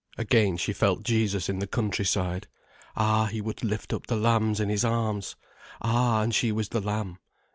[0.17, 2.47] Again she felt Jesus in the countryside.
[2.95, 5.35] Ah, he would lift up the lambs in his arms!
[5.79, 7.19] Ah, and she was the lamb.